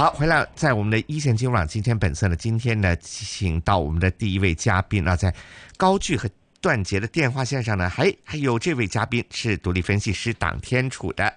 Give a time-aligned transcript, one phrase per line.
[0.00, 5.30] 好，回来在我们的一线金融网今天本色呢，今天呢，请到我们的第一位嘉宾啊，在
[5.76, 6.26] 高聚和
[6.58, 11.30] 段杰的电话线上呢，还还有这位嘉宾是独立分析师党天楚的。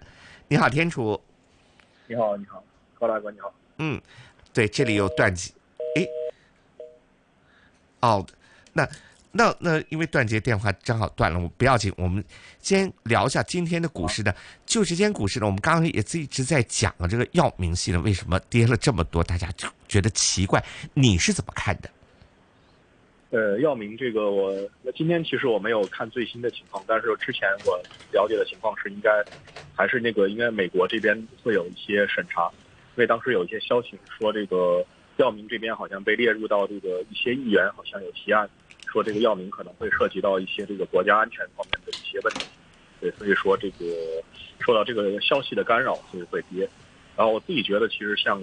[0.47, 1.21] 你好，天楚。
[2.07, 2.63] 你好，你好，
[2.97, 3.53] 高大哥，你好。
[3.79, 4.01] 嗯，
[4.53, 5.51] 对，这里有段杰。
[5.97, 6.07] 哎，
[7.99, 8.25] 哦，
[8.71, 8.87] 那。
[9.35, 12.23] 那那因为段杰电话正好断了，我不要紧，我们
[12.59, 14.33] 先聊一下今天的股市的。
[14.63, 21.89] 就今天股市呢，我们刚刚也一直在讲啊，这个药明系呢为什么跌了这么多，大家就觉得奇怪，你是怎么看的？
[23.31, 27.81] 呃，药明这个我那今天其实我没有看最新的情况，但是之前我
[28.11, 29.09] 了解的情况是应该
[29.75, 32.51] 还是那个应该美国这边会有一些审查，
[32.95, 34.85] 因为当时有一些消息说这个
[35.17, 38.47] 药明这边好像被列入到这个一些议员好像有提案。
[38.93, 42.45] 说这个药名可能会涉及到一些这个国家安全方面的一些问题，
[43.01, 43.83] 对，所以说这个
[44.59, 46.69] 受到这个消息的干扰，所以会跌。
[47.17, 48.39] 然后我自己觉得，其实像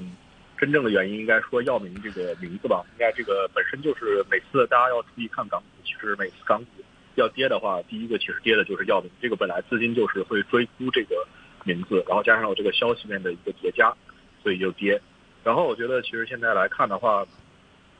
[0.58, 6.82] 真正的原因，应该说药明这个名字吧，应该这个本身就是每次大家要注意看港股，其实每次港股
[7.14, 11.24] 要跌的话，第一个其实跌的就是药明，这个本来资金就是会追估这个
[11.62, 13.94] 名字，然后加上有这个消息面的一个叠加，
[14.42, 15.00] 所以就跌。
[15.44, 17.24] 然后我觉得，其实现在来看的话。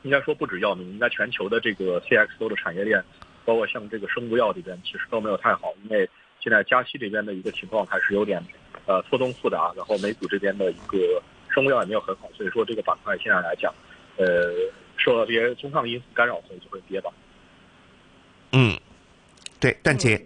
[0.03, 3.03] 应该说不止药明，应该全球的这个 CXO 的产业链，
[3.45, 8.43] 包括像这个生物药这边，其实都没有太好，因为现在加息这边的一个情况还是有点
[8.85, 13.73] 呃错综复杂，然后美股这边的一个生物药也没有很好，所以说这个板块现在来讲，
[14.17, 14.51] 呃，
[14.97, 17.11] 受到这些综上因素干扰，所以就会跌吧。
[18.53, 18.77] 嗯，
[19.59, 20.19] 对，段姐。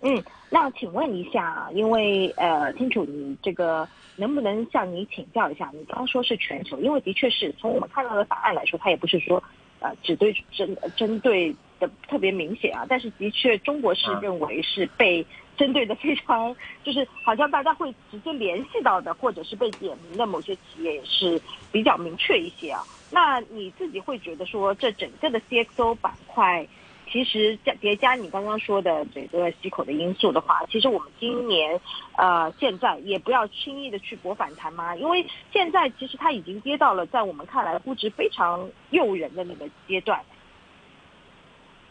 [0.00, 0.22] 嗯，
[0.54, 3.88] 那请问一下，因为呃，清楚你这个。
[4.16, 5.68] 能不能向你请教一下？
[5.74, 9.42] 你刚刚说是全球，因为的确是从我们看到的法案来说，它也不是说，
[9.80, 12.86] 呃，只对针针对的特别明显啊。
[12.88, 22.84] 但是的确，中国是认为是被针对的非常， 就是好像大家会直接联系到的，或者是被点名的某些企业也是比较明确一些啊。
[23.10, 26.64] 那你自己会觉得说，这整个的 CXO 板块？
[27.10, 31.80] 其实加叠加你刚刚说的这个吸口的因素的话，其实我们今年
[32.16, 40.20] 呃现在也不要轻易的去博反弹嘛，因为现在其实它已经跌到了在我们看来估值非常诱人的那个阶段。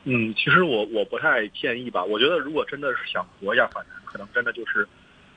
[0.04, 4.86] 嗯，其实我我不太建议吧，我觉得如果真的是想搏一下反弹，可能真的就是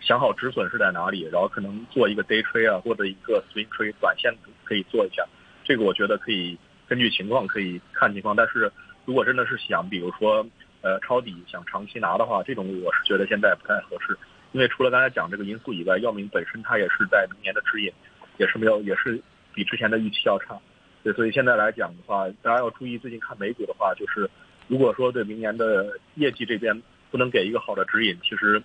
[0.01, 4.35] 想好止损是在哪里，然后可能做一个 day trade 啊，或者一个 swing trade 短线
[4.65, 5.25] 可以做一下，
[5.63, 8.73] 这个我觉得可以根据情况可以看情况，但是。
[9.07, 10.45] 如果真的是想，比如说，
[10.83, 14.19] 呃，抄底想长期拿的话，这种我是觉得现在不太合适，
[14.53, 17.91] 因为除了刚才讲这个因素以外，药明本身它也是在明年的指引，
[18.37, 19.19] 也是没有，也是
[19.55, 20.59] 比之前的预期要差，
[21.03, 24.29] 对，所以现在来讲的话，大家要注意，最近看美股的话，就是
[24.67, 28.61] 如果说对明年的业绩这边不能给一个好的指引，其实，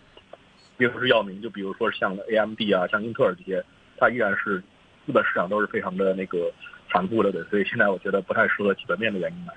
[0.76, 3.64] 并不是药明，就比如说像 AMD 啊，像英特尔这些，
[3.98, 4.60] 它依然是
[5.06, 6.52] 资本市场都是非常的那个
[6.90, 9.54] 残酷的，对，所以现在我觉得不太适合基本面的原因来。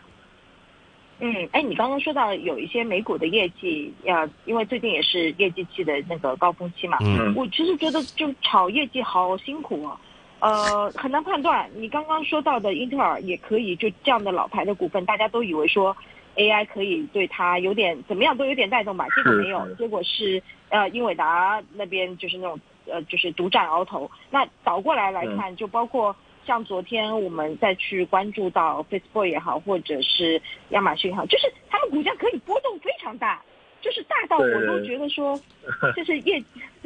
[1.20, 6.98] 嗯，哎，你刚刚说到有一些美股的业绩，呃因为最近也是业绩期的那个高峰期嘛。
[7.02, 7.32] 嗯。
[7.36, 10.00] 我其实觉得就炒业绩好辛苦啊，
[10.40, 11.70] 呃，很难判断。
[11.76, 15.96] 你刚刚说到的英特尔也可以，就这样的老牌的股份，大家都以为说
[16.34, 24.10] AI 可以对它有点怎么样都有点带动吧，结果没有，结果是呃英伟达那边就是那种呃就是独占鳌头。
[24.30, 26.14] 那倒过来来看，就包括。
[26.46, 30.40] 像昨天我们再去关注到 Facebook 也好，或者是
[30.70, 33.42] 亚马逊也好，就是他们股价可以波动非常大，
[33.80, 35.38] 就是大到我都觉得说，
[35.96, 36.42] 就是业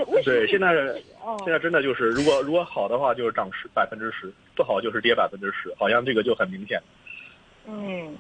[0.06, 0.36] 为什么？
[0.36, 0.74] 对，现在
[1.44, 6.80] 现在真的就是，如果如果好的话就是涨十百分之十，不好就是跌百分之十，好像这个就很明显。
[7.66, 8.16] 嗯，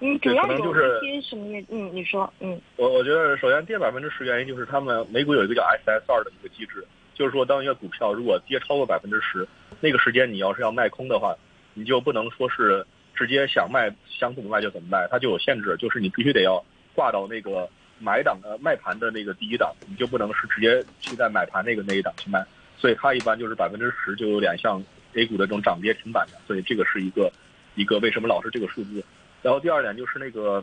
[0.00, 1.58] 嗯，主要有一些什么？
[1.70, 6.86] 嗯，你说，嗯，我我觉得首先跌百分之十原因就是他们美股有一个叫 SSR 的一个机制。
[7.14, 9.48] 就是说，当一个股票如果跌超过百分之十，
[9.80, 11.34] 那个时间你要是要卖空的话，
[11.74, 16.62] 你就不能说是直接想卖想怎么卖就怎么卖，它就有限制，就是你必须得要
[16.94, 22.44] 挂到那个买档的卖盘的那个第一档，你就不能是直接去在买盘那个那一档去卖。
[22.78, 24.82] 所以它一般就是百分之十，就有点像
[25.14, 26.38] A 股的这种涨跌停板的。
[26.46, 27.32] 所以这个是一个
[27.74, 29.02] 一个为什么老是这个数字。
[29.42, 30.62] 然后第二点就是那个，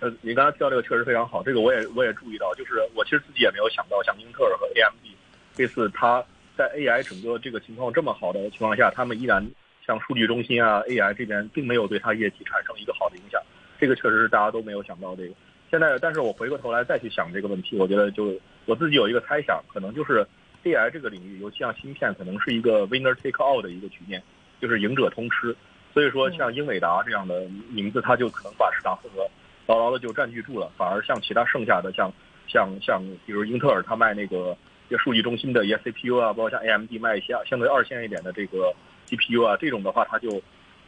[0.00, 5.14] 呃，你刚才提到这个确实非常好，这个我也我也注意到，就是我其实自己也没有想到，像英特尔和 AMD。
[5.54, 6.24] 这次它
[6.56, 9.46] 在 AI 整个这个情况这么好的情况下，他们依然
[9.86, 13.40] 像数据中心啊 AI 这边并没有对它业绩产生一个好的影响，
[13.78, 15.34] 这个确实是大家都没有想到这个。
[15.70, 20.26] 现在，但是我回过头来再去想这个问题，我觉得就我自己有一个猜想，可能就是
[20.64, 24.22] AI 这个领域，尤其像芯片，可能是一个 winner take all 的一个局面，
[24.60, 25.54] 就是赢者通吃。
[25.92, 29.28] 所以说，像英伟达这样的名字，它就可能把市场份额
[29.66, 32.10] 牢牢的就占据住了，反而像其他剩下的像
[32.48, 34.56] 像像比如英特尔，它卖那个。
[34.86, 38.72] 一些数据中心的一些 CPU 啊，包括像 AMD 卖一些相对二线一点的这个
[39.08, 40.40] GPU 啊，这种的话它就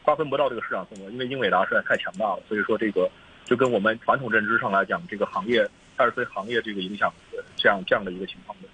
[0.03, 3.11] 瓜分不到这个市场份额，因为英伟达实在太强大了，所以说这个
[3.45, 5.67] 就跟我们传统认知上来讲，这个行业
[5.97, 7.13] 二十岁行业这个影响
[7.57, 8.69] 这样这样的一个情况的。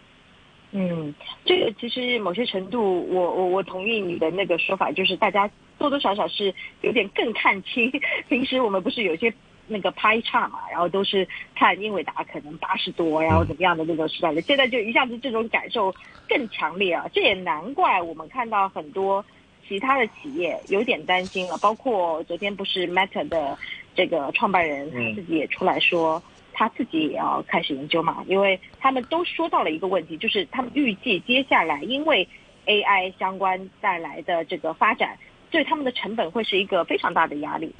[0.76, 5.48] 嗯，这个其实某些程度，我我我同意你的那个说法，就是大家
[5.78, 7.88] 多多少少是有点更看清。
[8.28, 9.32] 平时我们不是有些
[9.66, 15.94] 那个拍差嘛，然后都是看英伟达可能八十多，然后怎么样的那种时代的，现在就一下子这种感受
[16.28, 17.06] 更强烈啊！
[17.12, 19.24] 这也难怪我们看到很多
[19.68, 23.58] 其他的企业有点担心了，包括昨天不是 Meta 的
[23.94, 26.22] 这个创办人他自己也出来说。
[26.56, 32.28] 他自己也要开始研究嘛，因为他们都说到了一个问题，就是他们预计接下来因为
[32.66, 35.18] AI 相关带来的这个发展，
[35.50, 37.74] 对他们的成本会是一个非常大的压力。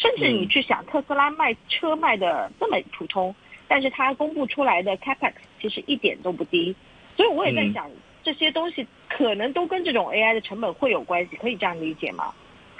[0.00, 3.34] 甚至你去想，特斯拉卖车卖的这么普通，
[3.68, 6.74] 但是它公布出来的 Capex 其实一点都不低，
[7.16, 7.90] 所以我也在想，
[8.22, 12.32] 这些东西可能都跟这种 AI 的成本会有关系，可以这样理解吗？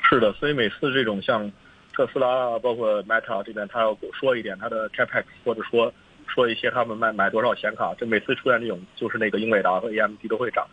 [0.02, 1.52] 是的，所以每次这种像。
[1.92, 5.92] 特斯拉啊，包括 Meta 这边，他要说一点他的 Capex，或者说
[6.26, 10.66] 说一些他们卖买多少显卡，这每次出现这种，就是那个英伟达和 AMD 都会涨，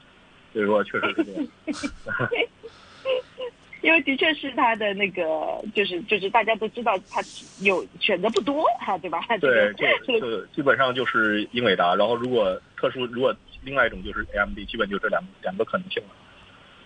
[0.54, 1.48] 所以说确实是这样。
[3.81, 7.24] 因为的确是他的那个，就是就是大家都知道他
[7.59, 9.21] 有选择不多哈，对吧？
[9.39, 16.09] 对，就就基本上就是英伟达，然后如果特殊，如果另外一种就是 AMD，基本就这两两个可能性了。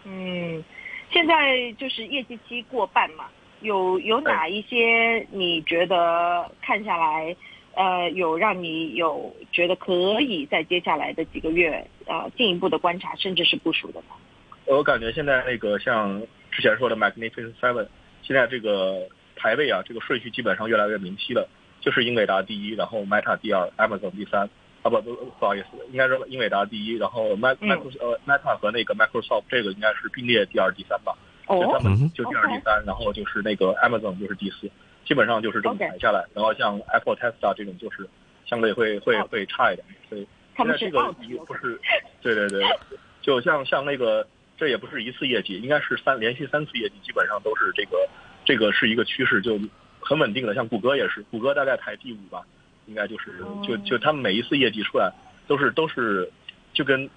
[0.03, 0.63] 嗯，
[1.11, 3.25] 现在就是业绩期过半嘛。
[3.61, 7.35] 有有哪一些你觉得看下来，
[7.75, 14.15] 呃，有让你有觉得可以在接下来的几个月呃进一步的观察，甚至是部署的吗？
[14.65, 16.19] 我感觉现在那个像
[16.51, 17.87] 之前说的 Magnificent Seven，
[18.21, 21.47] 现在这个排位啊，这个顺序基本上越来越明晰了，
[21.79, 24.41] 就是英伟达第一，然后 Meta 第二，Amazon 第三，
[24.83, 31.17] 啊不不不好意思，应该是英伟达第一，然后 Mac Mac 呃 Meta 和那个 Microsoft 这个应该是并列第二、第三吧。
[31.47, 34.71] 就他们就第二、第三，然后就是那个 Amazon 就是第四，
[35.03, 36.25] 基本上就是这么排下来。
[36.33, 38.07] 然后像 Apple、Tesla 这种就是
[38.45, 39.85] 相对会会会差一点。
[40.07, 40.25] 所以
[40.55, 41.11] 现在这个
[41.45, 41.77] 不是，
[42.21, 42.63] 对对对，
[43.21, 44.25] 就像像那个
[44.61, 48.07] 这也不是一次业绩，应该是三连续三次业绩，基本上都是这个
[48.45, 49.59] 这个是一个趋势，就
[49.99, 50.53] 很稳定的。
[50.53, 52.43] 像谷歌也是，谷歌大概排第五吧，
[52.85, 55.11] 应该就是就就他们每一次业绩出来
[55.47, 56.31] 都是都是
[56.73, 57.09] 就跟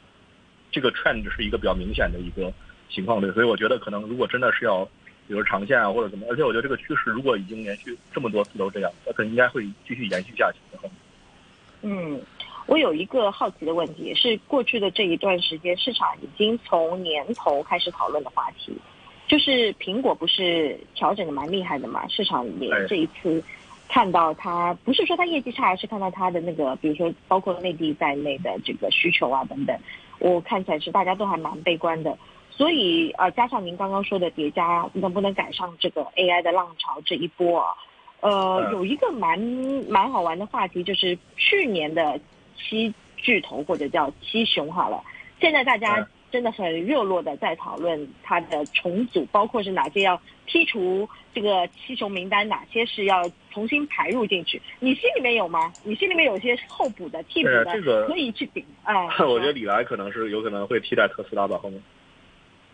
[0.72, 2.50] 这个 trend 是一个比较明显的一个。
[2.90, 4.84] 情况对，所以我觉得可能如果真的是要，
[5.26, 10.90] 比如长线啊或者怎么，而且我觉得这个趋势如果已经连续这么多次都这样，那可能应该会继续延续下去的。
[11.82, 12.20] 嗯，
[12.66, 18.76] 我有一个好奇的问题，是过去的这一段时间，市场已经从年头开始讨论的话题，
[19.28, 22.06] 就是苹果不是调整的蛮厉害的嘛？
[22.08, 23.42] 市场也这一次
[23.88, 29.78] 看到它，不是说它业绩差，而是看到它的那个，比如说包括内地在内的这个需求啊等等，
[30.18, 32.16] 我看起来是大家都还蛮悲观的。
[32.50, 37.74] 所以呃，加上您刚刚说的叠加，能不能赶上这个 AI 的浪潮这一波啊？
[38.20, 39.38] 呃，有一个蛮
[39.88, 42.18] 蛮好玩的话题，就是去年的
[42.56, 45.02] 七巨头或者叫七雄好了，
[45.40, 53.22] 现在大家真的很热络的在讨论它的重组，包括是哪些要剔除这个七雄名单，哪些是要
[53.52, 54.60] 重新排入进去？
[54.80, 55.72] 你心里面有吗？
[55.84, 59.04] 你心里面有些候补的、替补的，可以去顶啊？
[59.24, 61.80] 我觉得李来可能是有可能会替代特斯拉吧，后面。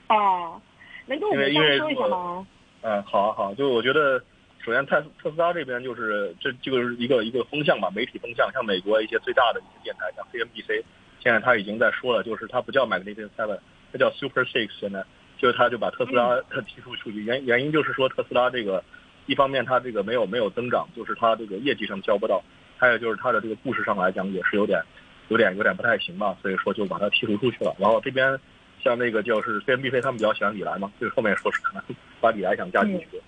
[0.08, 0.60] 哦，
[1.06, 2.46] 能跟我们稍微说一下吗？
[2.82, 4.22] 嗯，好，啊好，就我觉得，
[4.64, 10.82] 首先特特斯拉这边就是这就是一个一个风向吧，媒体风向，像美国一些最大的一些电台，像 CNBC，
[11.18, 13.58] 现在他已经在说了，就是他不叫 Magnificent Seven，
[13.90, 15.04] 它叫 Super Six，现在
[15.38, 18.84] 就是他就把特斯拉提出出去，原原因就是说特斯拉这个
[19.26, 22.42] 一方面它这个没有没有增长，就是它这个业绩上交不到，
[22.76, 24.82] 还有就是它的这个故事上来讲也是有点
[25.28, 28.38] 有点有点不太行吧，所以说就把它剔除出去了，然后这边。
[28.82, 31.82] 像那个就是 CNBC 他们比较喜欢李来嘛，就是后面说是可能
[32.18, 33.20] 把李来想加进去。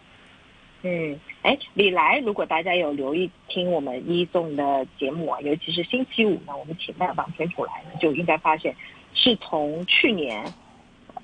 [1.43, 8.75] 哎，李来，如果大家有留意听我们一纵的节目啊，尤其是星期五呢，我们请到党天楚来呢，就应该发现
[9.15, 10.45] 是从去年。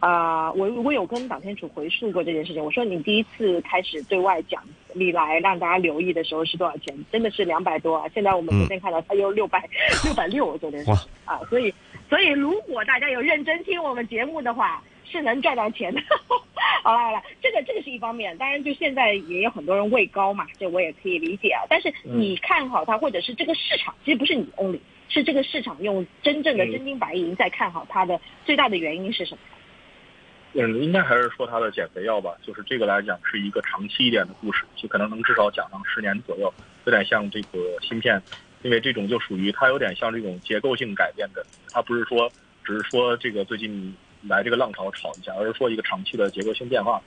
[0.01, 2.65] 啊，我我有跟党天楚回溯过这件事情。
[2.65, 4.63] 我说你第一次开始对外讲
[4.93, 6.97] 李来让大家留意的时候是多少钱？
[7.11, 8.09] 真的是两百多啊！
[8.15, 9.69] 现在我们昨天看到他又六百
[10.05, 10.93] 六百六，昨天是
[11.25, 11.75] 啊，所以
[12.09, 16.01] 所以如果大家有认真听我们节目的话，是能赚到钱的。
[16.85, 21.65] 好了好了，这个这个是一方面，当然就现在也有很多人位高嘛，这我也可以理解啊。
[21.69, 29.41] 但是你看好它，或者是这个市场，其实不是你 only，是这个市场用真正的真金白银在看好它的最大的原因是什么？
[30.55, 36.53] 嗯，应该还是说它的减肥药吧，就是这个来讲是一个长期一点的故事，就可能能至少讲上十年左右，
[36.85, 38.21] 有点像这个芯片
[38.63, 42.31] 因为这种就属于它有点像这种结构性改变的，它不是说
[42.65, 47.01] 只是说这个最近来这个浪潮炒一下，而是说一个长期的结构性变化。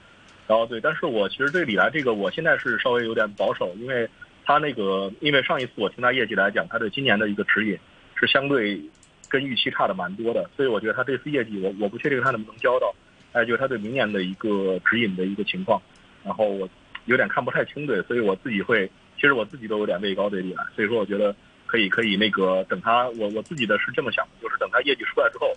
[0.47, 4.09] 然后对，但是我其实对李来这个，我现在是稍微有点保守，因为
[4.43, 7.77] 他那个，因为上一次我听他业绩来讲，他对今年的一个指引
[8.15, 8.81] 是相对
[9.29, 12.93] 跟预期差的蛮多的，所以我觉得他这次业绩，我我不确定他能不能交到，
[13.31, 15.81] 还有就是他对明年的一个指引的一个情况，
[16.25, 16.67] 然后我
[17.05, 21.33] 有点看不太清对，所以我自己会，其实我自己都有点畏高对李来，所以说我觉得
[21.65, 25.53] 可以可以那个等他，我我自己的是这么想的，就是等他业绩出来之后，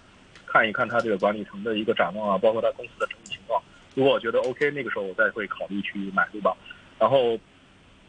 [0.54, 3.61] 看一看他这个管理层的一个展望啊，包括他公司的整体情况。
[3.96, 6.56] 如果我觉得 OK，那个时候我再会考虑去买，对吧？
[6.96, 7.37] 然后，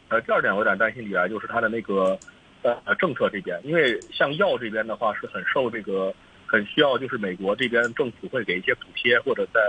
[0.10, 2.16] 呃，第二点我有点担心李来，就是他的那个
[2.62, 6.14] 呃政策这边，因为像药这边的话是很受这个
[6.46, 9.60] 很需要，就是美国这边政府会给一些补贴，或者在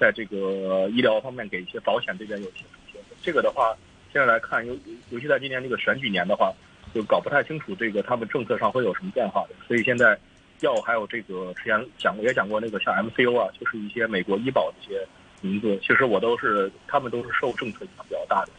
[0.00, 3.00] 在这个医疗方面给一些保险这边有一些补贴。
[3.22, 3.72] 这个的话，
[4.12, 4.76] 现在来看，尤
[5.10, 6.52] 尤其在今年这个选举年的话，
[6.92, 9.54] 就搞不太清楚这个他们政策上会有什么变化的。
[9.68, 10.18] 所以现在
[10.60, 15.06] 药还有这个之前讲过也讲过那个像 MCO 啊，就是一些美国医保的一些。
[15.42, 18.52] 名字其实我都是，他们都是受政策影响比较大的，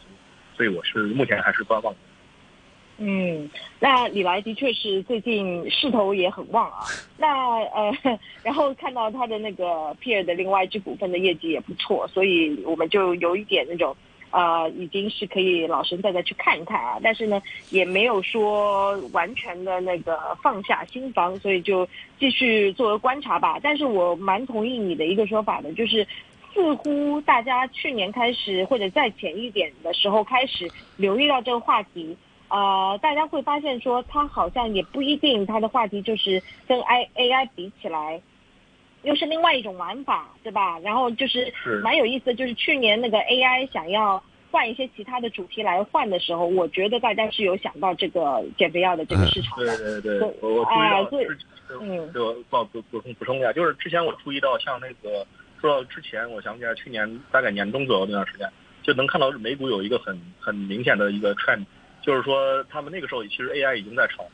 [0.56, 1.92] 所以我是目前还是观望。
[2.98, 3.50] 嗯，
[3.80, 6.86] 那李来的确是最近势头也很旺啊。
[7.18, 7.92] 那呃，
[8.44, 13.94] 然后看到他的那个 Peer 的另外一支股份的业绩也不错，所以我们就有一点那种
[14.30, 16.98] 啊，已经是可以老神在在去看一看啊。
[17.02, 23.58] 但是呢，也没有说完全的那个放下心防，所以就继续作为观察吧。
[23.62, 26.06] 但是我蛮同意你的一个说法的，就是。
[26.54, 32.16] 似乎大家去年开始，或者再前一点的时候开始留意到这个话题，
[32.48, 38.20] 呃，大家会发现说，它好像也不一定，它的话题就是跟 I A I 比起来，
[39.08, 40.78] 又是另外一种玩法，对吧？
[40.80, 49.76] 然后就是蛮有意思的，就是去年那个 A I 想要换一些其他的主题来换的时候，我觉得大家是有想到这个减肥药的这个市场的。
[49.78, 55.26] 对对对，我注意到，嗯，就补补补充补充一下，就是之前我注意到像那个。
[55.60, 58.48] 说到之前，我想起来去年大概年中左右那段时间，
[58.80, 61.64] 就能看到美股有一个很很明显的一个 trend，
[62.00, 64.24] 就是说他们那个时候其实 AI 已经在炒，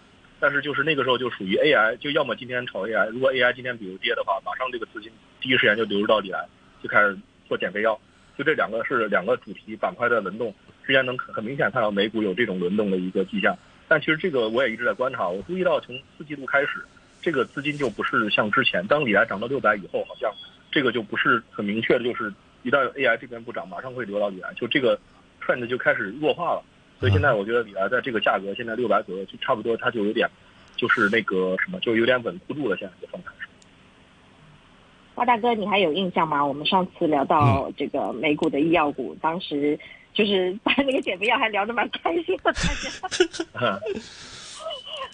[0.44, 5.10] 但是就是那个时候就属于 AI，就要么今天炒 AI，如果 AI 今天比如跌的话，马上这个资金
[5.40, 6.46] 第一时间就流入到里来，
[6.82, 7.16] 就开始
[7.48, 7.98] 做减肥药，
[8.36, 10.54] 就这两个是两个主题板块的轮动，
[10.86, 13.56] 之间能很明显看到美股有这种轮动的一个迹象。
[13.88, 16.84] 但其实这个我也一直在观察，我注意到从四季度开始，
[17.22, 20.30] 这个资金就不是像之前，当里来涨到六百以后，好像。
[20.70, 22.30] 这个就不是很明确的，就是
[22.64, 24.98] 一旦 AI 这边不涨，马上会流到里来，就这个
[25.42, 26.62] trend 就开始弱化了。
[27.00, 30.28] 所以现在我觉得李来在这个价格现在六百左右，就差不多，它就有点，
[30.76, 32.76] 就是那个什么，就有点稳固住了。
[32.76, 33.30] 现在这状态。
[35.14, 36.44] 花大哥，你还有印象吗？
[36.44, 39.78] 我们上次聊到这个美股的医药股，当时
[40.12, 43.80] 就是把那个减肥药还聊得蛮开心的，大家。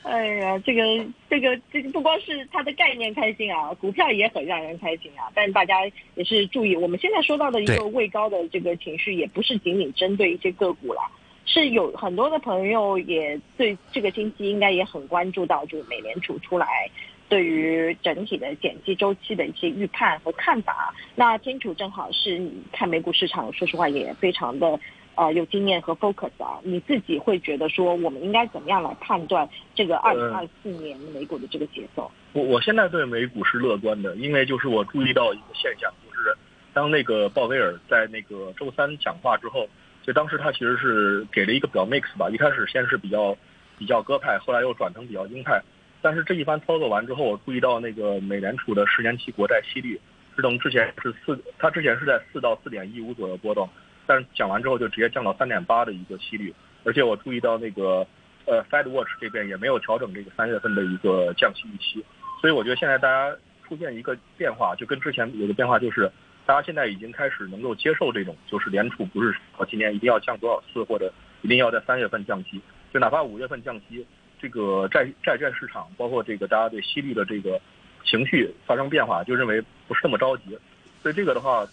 [0.02, 0.82] 哎呀，这个
[1.28, 5.28] 这个这个不光是它的概念开心啊，股票也很让人开心啊。
[5.34, 5.84] 但大家
[6.14, 11.02] 也是注意，我们现在说到的一个位高的这个情绪，也不是仅仅针对一些个股了，
[11.46, 16.90] 是有很多的朋友也对这个星期应该也很关注到，就是美联储出来
[17.28, 20.94] 对于整体的减息周期的一些预判和看法。
[21.14, 24.78] 那天楚正好是你看美股市场，说实话也非常的。
[25.16, 32.10] 呃，有经验和 focus 啊，你自己会觉得说，我们应该怎么样来判断这个二零二四年美股的这个节奏？
[32.32, 36.34] 我我现在对美股是乐观的，因为就是我注意到一个现象，就是
[36.72, 39.68] 当那个鲍威尔在那个周三讲话之后，
[40.12, 43.36] 当时他其实是给了一个比较 mix 吧，一开始先是比较
[43.78, 45.62] 比较鸽派，后来又转成比较鹰派。
[46.02, 50.00] 但是这一番操作完之后，我注意到那个美联储的十年期国债息率，
[50.34, 53.68] 是从之前是四，它之前是在四到四点一五左右波动。
[54.06, 56.52] 但是讲完之后就直接降到三点八的一个息率，
[56.84, 58.04] 而且我注意到那个
[58.44, 62.04] 呃 Fed Watch 这边也没有调整这个三月份的一个降息预期，
[62.40, 63.36] 所以我觉得现在大家
[63.68, 66.10] 出现一个变化，就跟之前有个变化就是，
[66.50, 72.60] 大家现在已经开始能够接受这种，就是联储不是说今年一定要降多少次，或者一定要在三月份降息，
[72.92, 74.04] 就哪怕五月份降息，
[74.40, 77.60] 这个债债券市场包括这个大家对息率的这个
[78.04, 80.58] 情绪发生变化，就认为不是那么着急，
[81.00, 81.64] 所以这个的话。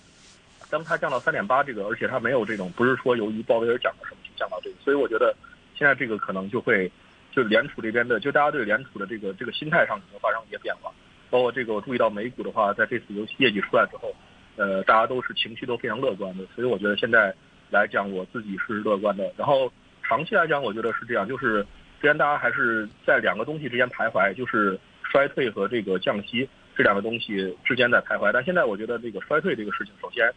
[0.70, 5.34] 当它降到三点八这个，而且它没有这种，不是说由于鲍威尔讲了什么就降到这个，所以我觉得
[5.74, 6.92] 现在这个可能就会，
[7.32, 10.92] 就是联储这边的，就大家对联储的这个这个心态上可能发生一些变化。
[11.30, 14.14] 包括这个我注意到美股的话，在这次游戏业绩出来之后，
[14.58, 17.34] 呃，大家都是情绪都非常乐观的，所以我觉得现在
[17.72, 19.32] 来讲，我自己是乐观的。
[19.38, 19.72] 然后
[20.04, 21.66] 长期来讲，我觉得是这样，就是
[22.02, 28.32] 虽然大家还是在两个东西之间徘徊，就是衰退和这个降息这两个东西之间在徘徊。
[28.34, 30.30] 但现在我觉得这个衰退这个事情，首先。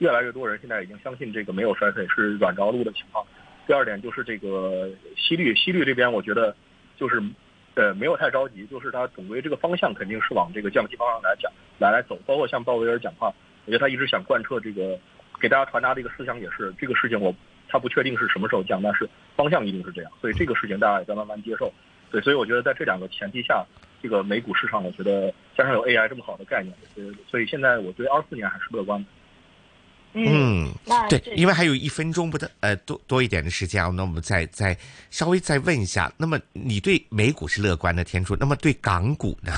[0.00, 3.22] 越来越多人现在已经相信这个没有衰退是软着陆的情况。
[3.66, 6.56] 第二点就是这个息率，息率这边我觉得
[6.96, 7.22] 就是
[7.74, 12.16] 呃没有太着急，就是它总归这个方向肯定是往这个降息方向来讲来来走。
[12.26, 13.32] 包括像鲍威尔讲话，
[13.64, 14.96] 我觉得他一直想贯彻这个
[15.40, 17.34] 给大家传达的一个思想，也是这个事情我
[17.68, 20.12] 他不确定是什么时候降，但是方向一定是这样。
[20.20, 21.72] 所以这个事情大家也在慢慢接受。
[22.10, 23.64] 对，所以我觉得在这两个前提下，
[24.02, 29.08] 这个美股市场，我觉得加上有 AI 这么好的概念，所以所以现在我对二四年还是乐观的。
[30.12, 30.68] 嗯，
[31.08, 34.76] 对，因为还有一分钟不的，呃，多多一点的时间啊，那我们再再
[35.08, 39.52] 稍微再问一下，那么你对美股是乐观的，天初，那么对港股呢？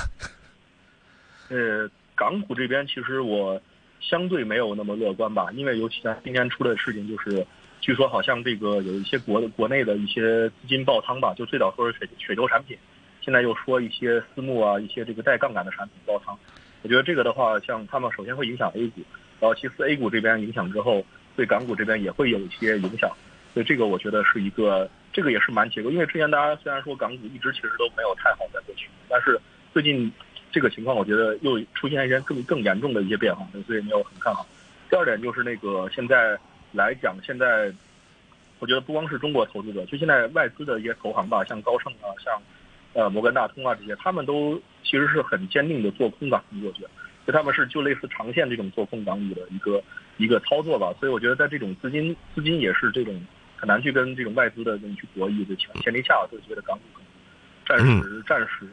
[1.49, 1.89] 呃，
[2.23, 3.61] 港股这边其实我
[3.99, 7.45] 相对没有那么乐观吧，因为尤其在今天出的事情就是。
[7.85, 12.77] 据说好像这个有一些国的国内的一些资金爆仓吧，就最早说是水水流产品，
[13.19, 16.39] 现在又说一些私募啊，一些这个带杠杆的产品爆仓。
[16.81, 19.01] 我觉得这个的话，像他们首先会影响 A 股，
[19.41, 23.11] 然后其次 A 股这边影响之后，对港股这边也会有一些影响。
[23.53, 25.91] 所以这个我觉得是一个，这个也是蛮结构。
[25.91, 29.37] 因为之前大家虽然说港股一直其实都没有太好在过去，但是
[29.73, 30.09] 最近
[30.53, 34.47] 这个情况我觉得又出现一些更更严重的一些变化，所以没有很看好。
[34.89, 36.39] 第二点就是那个现在。
[36.75, 37.71] 来讲，现在
[38.57, 42.41] 我觉得不光是中国投资者，就现在外资的一些投行吧，像高盛啊，像
[42.93, 46.89] 呃摩根大通啊这些，他们都其实是很坚定的做空港股，我觉得，
[47.27, 49.83] 就他们是就类似长线这种做空港股的一个
[50.17, 50.91] 一个操作吧。
[50.99, 53.23] 所以我觉得在这种资金资金也是这种
[53.55, 56.83] 很难去跟这种外资的人去博弈的前前提下，我就觉得港股
[57.67, 58.67] 可能暂时暂时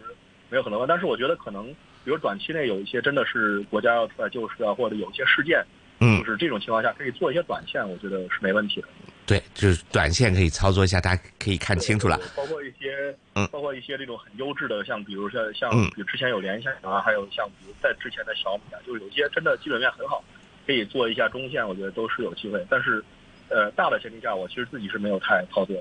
[0.50, 0.86] 没有很乐观。
[0.88, 1.66] 但是我觉得可能，
[2.04, 5.64] 比如短期内有一些真的是国家要出来救市啊，或者有一些事件。
[6.02, 8.88] 嗯，就是这种情况下可以做一些短线，我觉得是没问题的。
[9.26, 12.18] 对，就是短线可以操作一下，大家可以看清楚了。
[12.34, 20.24] 包括一些，嗯，包括一些这种很优质的，像比如像像，比如之前有联想啊，还有像比如在之前的小米啊，就是有一些真的基本面很好，
[20.66, 22.64] 可以做一下中线，我觉得都是有机会。
[22.70, 23.04] 但是，
[23.50, 25.76] 呃，大的前提下，我其实自己是没有太操作。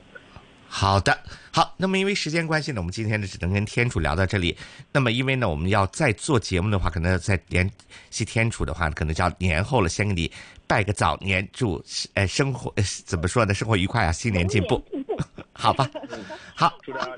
[0.71, 1.17] 好的，
[1.51, 4.55] 好，那么因为时间关系呢，我们今天呢只能跟天楚聊到这里。
[4.91, 7.69] 那么因为呢，我们要再做节目的话，可能要再联
[8.11, 9.89] 系天楚的话，可能就要年后了。
[9.89, 10.31] 先给你
[10.67, 11.83] 拜个早年，祝
[12.13, 12.71] 呃生活
[13.03, 13.53] 怎么说呢？
[13.53, 14.81] 生活愉快啊，新年进步，
[15.51, 15.89] 好吧？
[16.55, 16.71] 好。